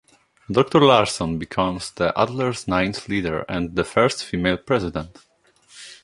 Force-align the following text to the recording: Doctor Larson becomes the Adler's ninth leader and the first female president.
Doctor 0.51 0.79
Larson 0.81 1.37
becomes 1.37 1.91
the 1.91 2.11
Adler's 2.19 2.67
ninth 2.67 3.07
leader 3.07 3.45
and 3.47 3.75
the 3.75 3.83
first 3.83 4.25
female 4.25 4.57
president. 4.57 5.15